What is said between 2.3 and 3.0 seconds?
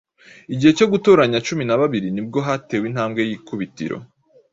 hatewe